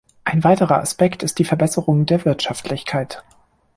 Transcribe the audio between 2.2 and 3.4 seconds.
Wirtschaftlichkeit.